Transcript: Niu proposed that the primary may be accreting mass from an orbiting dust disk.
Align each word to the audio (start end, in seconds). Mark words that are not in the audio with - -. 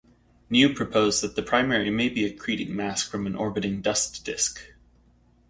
Niu 0.49 0.73
proposed 0.73 1.21
that 1.21 1.35
the 1.35 1.43
primary 1.43 1.91
may 1.91 2.09
be 2.09 2.25
accreting 2.27 2.69
mass 2.75 3.07
from 3.07 3.27
an 3.27 3.35
orbiting 3.35 3.83
dust 3.83 4.25
disk. 4.25 4.69